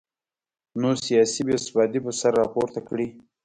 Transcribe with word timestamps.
نو 0.79 0.89
سیاسي 1.05 1.41
بې 1.47 1.55
ثباتي 1.65 1.99
به 2.03 2.11
سر 2.19 2.31
راپورته 2.41 2.79
کړي 2.87 3.07